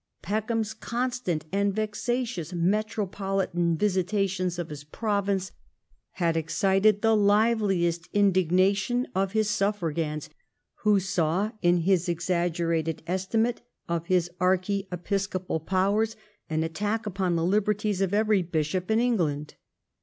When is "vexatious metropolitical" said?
1.75-3.75